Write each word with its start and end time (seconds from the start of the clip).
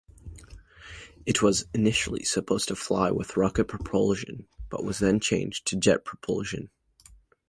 It 1.27 1.43
was 1.43 1.67
initially 1.75 2.23
supposed 2.23 2.69
to 2.69 2.75
fly 2.75 3.11
with 3.11 3.37
rocket 3.37 3.65
propulsion 3.65 4.47
but 4.67 4.83
was 4.83 4.97
then 4.97 5.19
changed 5.19 5.67
to 5.67 5.75
jet 5.75 6.05
propulsion. 6.05 6.71